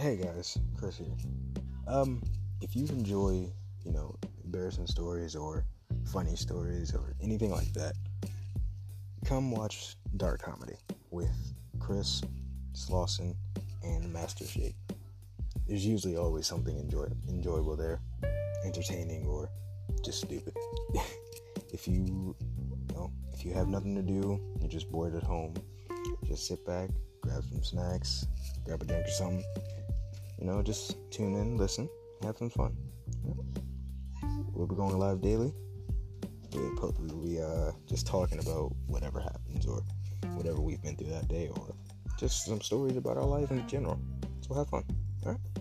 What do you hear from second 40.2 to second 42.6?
whatever we've been through that day or just some